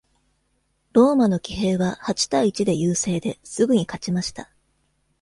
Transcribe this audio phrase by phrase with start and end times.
[0.93, 4.49] ローマの騎兵は八対一で優勢で、すぐに勝ちました。